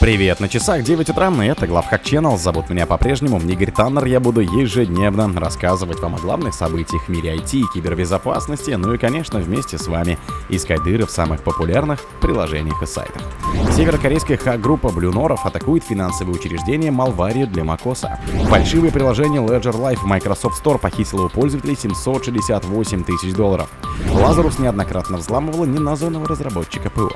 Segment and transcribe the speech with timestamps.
[0.00, 2.38] Привет, на часах 9 утра, и это Главхак Channel.
[2.38, 4.06] Зовут меня по-прежнему Игорь Таннер.
[4.06, 8.98] Я буду ежедневно рассказывать вам о главных событиях в мире IT и кибербезопасности, ну и,
[8.98, 10.18] конечно, вместе с вами
[10.48, 13.20] искать дыры в самых популярных приложениях и сайтах.
[13.76, 18.08] Северокорейская хак-группа Norov атакует финансовые учреждения Malware для macOS.
[18.48, 23.68] Фальшивое приложение Ledger Life в Microsoft Store похитило у пользователей 768 тысяч долларов.
[24.06, 27.10] Lazarus неоднократно взламывала неназванного разработчика ПО.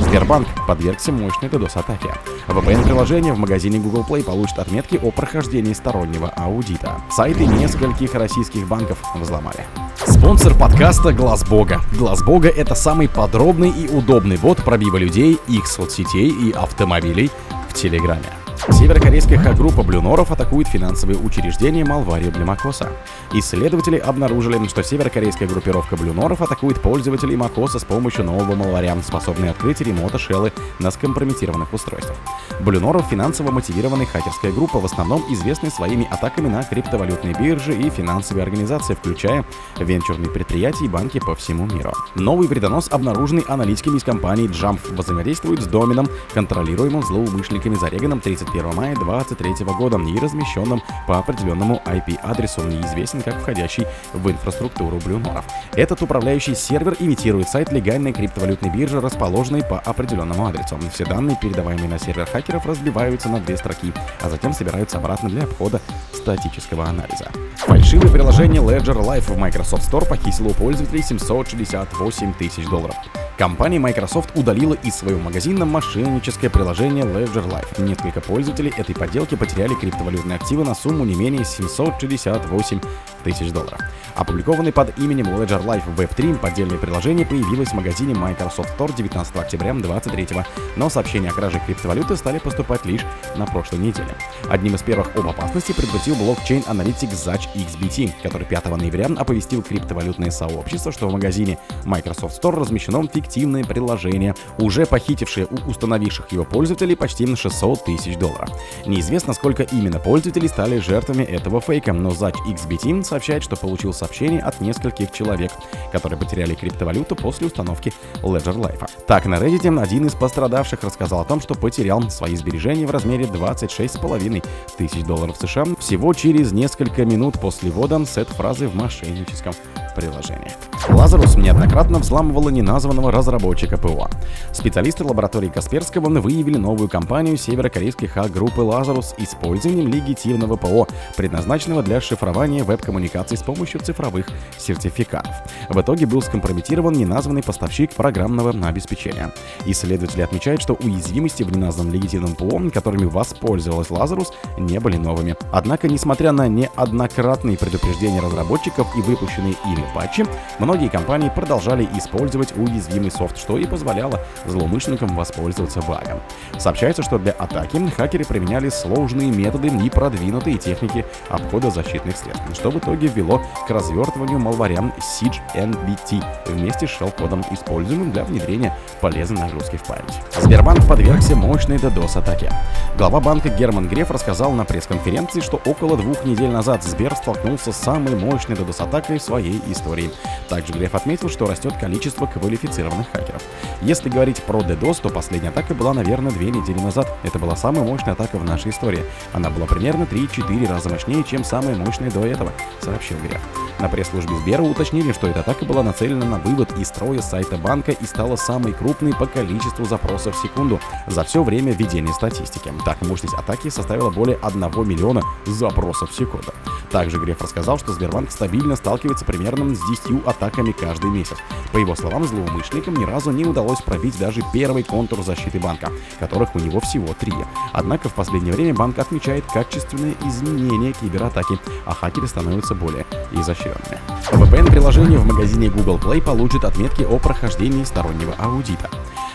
[0.00, 2.14] Сбербанк подвергся мощной DDoS-атаке.
[2.46, 7.02] VPN-приложение в магазине Google Play получит отметки о прохождении стороннего аудита.
[7.10, 9.66] Сайты нескольких российских банков взломали.
[10.06, 11.80] Спонсор подкаста Глаз Бога.
[11.92, 17.30] Глаз Бога это самый подробный и удобный бот пробива людей, их соцсетей и автомобилей
[17.68, 18.37] в Телеграме.
[18.70, 22.90] Северокорейская хак-группа Блюноров атакует финансовые учреждения Малварию для Макоса.
[23.32, 29.80] Исследователи обнаружили, что северокорейская группировка Блюноров атакует пользователей Макоса с помощью нового малваря, способной открыть
[29.80, 32.16] ремото-шеллы на скомпрометированных устройствах.
[32.60, 38.42] Блюноров финансово мотивированная хакерская группа, в основном известная своими атаками на криптовалютные биржи и финансовые
[38.42, 39.44] организации, включая
[39.78, 41.92] венчурные предприятия и банки по всему миру.
[42.14, 48.94] Новый вредонос, обнаруженный аналитиками из компании Jump, взаимодействует с доменом, контролируемым злоумышленниками Зареганом 31 мая
[48.96, 55.44] 2023 года и размещенным по определенному IP-адресу, неизвестен как входящий в инфраструктуру Блюноров.
[55.74, 60.78] Этот управляющий сервер имитирует сайт легальной криптовалютной биржи, расположенной по определенному адресу.
[60.92, 65.42] Все данные, передаваемые на сервер хакеров разбиваются на две строки, а затем собираются обратно для
[65.42, 65.80] обхода
[66.12, 67.30] статического анализа.
[67.56, 72.94] Фальшивое приложение Ledger Life в Microsoft Store похитило у пользователей 768 тысяч долларов.
[73.36, 77.80] Компания Microsoft удалила из своего магазина мошенническое приложение Ledger Life.
[77.80, 82.80] Несколько пользователей этой подделки потеряли криптовалютные активы на сумму не менее 768
[83.28, 83.78] тысяч долларов.
[84.14, 89.74] Опубликованный под именем Ledger Life Web3 поддельное приложение появилось в магазине Microsoft Store 19 октября
[89.74, 90.44] 2023,
[90.76, 93.02] но сообщения о краже криптовалюты стали поступать лишь
[93.36, 94.08] на прошлой неделе.
[94.48, 100.90] Одним из первых об опасности предупредил блокчейн-аналитик Zach XBT, который 5 ноября оповестил криптовалютное сообщество,
[100.90, 107.26] что в магазине Microsoft Store размещено фиктивное приложение, уже похитившее у установивших его пользователей почти
[107.26, 108.50] на 600 тысяч долларов.
[108.86, 114.40] Неизвестно, сколько именно пользователей стали жертвами этого фейка, но Zach XBT сообщает, что получил сообщение
[114.40, 115.50] от нескольких человек,
[115.90, 117.92] которые потеряли криптовалюту после установки
[118.22, 118.88] Ledger Life.
[119.08, 123.24] Так, на Reddit один из пострадавших рассказал о том, что потерял свои сбережения в размере
[123.24, 124.44] 26,5
[124.76, 129.52] тысяч долларов США всего через несколько минут после ввода сет-фразы в мошенническом
[129.96, 130.52] приложении.
[130.86, 134.08] Лазарус неоднократно взламывала неназванного разработчика ПО.
[134.52, 140.86] Специалисты лаборатории Касперского выявили новую компанию северокорейской хак-группы Лазарус использованием легитимного ПО,
[141.16, 145.34] предназначенного для шифрования веб-коммуникаций с помощью цифровых сертификатов.
[145.68, 149.32] В итоге был скомпрометирован неназванный поставщик программного обеспечения.
[149.66, 155.36] Исследователи отмечают, что уязвимости в неназванном легитимном ПО, которыми воспользовалась Лазарус, не были новыми.
[155.52, 160.24] Однако, несмотря на неоднократные предупреждения разработчиков и выпущенные ими патчи,
[160.68, 166.20] многие компании продолжали использовать уязвимый софт, что и позволяло злоумышленникам воспользоваться багом.
[166.58, 172.70] Сообщается, что для атаки хакеры применяли сложные методы и продвинутые техники обхода защитных средств, что
[172.70, 179.40] в итоге ввело к развертыванию малварям Siege NBT вместе с шелл-кодом, используемым для внедрения полезной
[179.40, 180.20] нагрузки в память.
[180.38, 182.52] Сбербанк подвергся мощной DDoS-атаке.
[182.98, 187.76] Глава банка Герман Греф рассказал на пресс-конференции, что около двух недель назад Сбер столкнулся с
[187.76, 190.10] самой мощной DDoS-атакой в своей истории.
[190.58, 193.40] Также Греф отметил, что растет количество квалифицированных хакеров.
[193.80, 197.16] Если говорить про DDoS, то последняя атака была, наверное, две недели назад.
[197.22, 199.04] Это была самая мощная атака в нашей истории.
[199.32, 203.40] Она была примерно 3-4 раза мощнее, чем самая мощная до этого, сообщил Греф.
[203.78, 207.92] На пресс-службе Сбера уточнили, что эта атака была нацелена на вывод из строя сайта банка
[207.92, 212.72] и стала самой крупной по количеству запросов в секунду за все время ведения статистики.
[212.84, 216.52] Так, мощность атаки составила более 1 миллиона запросов в секунду.
[216.90, 221.36] Также Греф рассказал, что Сбербанк стабильно сталкивается примерно с 10 атаками каждый месяц.
[221.72, 226.54] По его словам, злоумышленникам ни разу не удалось пробить даже первый контур защиты банка, которых
[226.54, 227.32] у него всего три.
[227.72, 233.98] Однако в последнее время банк отмечает качественные изменения кибератаки, а хакеры становятся более изощренными.
[234.32, 238.90] VPN-приложение в магазине Google Play получит отметки о прохождении стороннего аудита.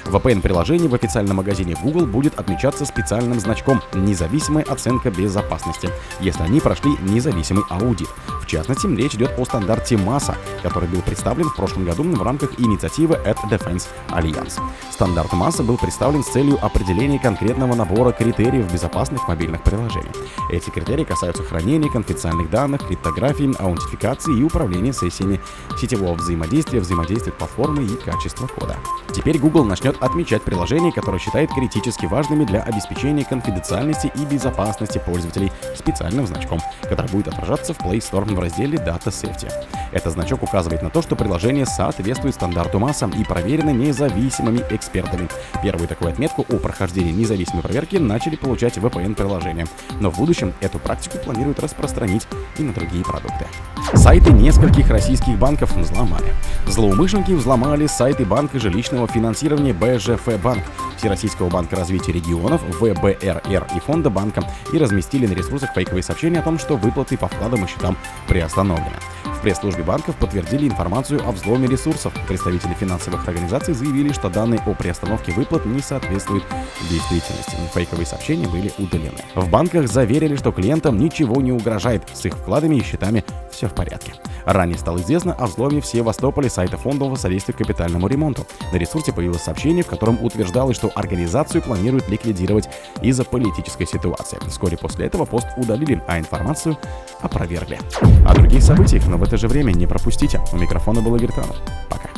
[0.06, 5.90] VPN-приложение в официальном магазине Google будет отмечаться специальным значком «Независимая оценка безопасности»,
[6.20, 8.10] если они прошли независимый аудит.
[8.42, 12.60] В частности, речь идет о стандарте MASA, который был представлен в прошлом году в рамках
[12.60, 14.60] инициативы App Defense Alliance.
[14.92, 20.12] Стандарт MASA был представлен с целью определения конкретного набора критериев безопасных мобильных приложений.
[20.52, 25.40] Эти критерии касаются хранения конфиденциальных данных, криптографии, аутентификации и управления сессиями,
[25.80, 28.78] сетевого взаимодействия, взаимодействия платформы и качества кода.
[29.14, 35.02] Теперь Google начнет начнет отмечать приложения, которые считает критически важными для обеспечения конфиденциальности и безопасности
[35.06, 39.52] пользователей специальным значком, который будет отражаться в Play Store в разделе Data Safety.
[39.92, 45.28] Этот значок указывает на то, что приложение соответствует стандарту масса и проверено независимыми экспертами.
[45.62, 49.68] Первую такую отметку о прохождении независимой проверки начали получать VPN-приложения,
[50.00, 53.46] но в будущем эту практику планируют распространить и на другие продукты.
[53.94, 56.34] Сайты нескольких российских банков взломали.
[56.68, 60.64] Злоумышленники взломали сайты банка жилищного финансирования БЖФ Банк,
[60.96, 64.42] Всероссийского банка развития регионов, ВБРР и Фонда банка
[64.72, 67.98] и разместили на ресурсах фейковые сообщения о том, что выплаты по вкладам и счетам
[68.28, 68.96] приостановлены
[69.44, 72.14] пресс-службе банков подтвердили информацию о взломе ресурсов.
[72.28, 76.46] Представители финансовых организаций заявили, что данные о приостановке выплат не соответствуют
[76.90, 77.58] действительности.
[77.74, 79.20] Фейковые сообщения были удалены.
[79.36, 82.04] В банках заверили, что клиентам ничего не угрожает.
[82.14, 84.14] С их вкладами и счетами все в порядке.
[84.46, 88.46] Ранее стало известно о взломе в Севастополе сайта фондового содействия капитальному ремонту.
[88.72, 92.70] На ресурсе появилось сообщение, в котором утверждалось, что организацию планируют ликвидировать
[93.02, 94.40] из-за политической ситуации.
[94.48, 96.78] Вскоре после этого пост удалили, а информацию
[97.22, 97.80] опровергли.
[98.26, 100.42] О других событиях, но в это же время не пропустите.
[100.52, 101.58] У микрофона был Игорь Танов.
[101.90, 102.13] Пока.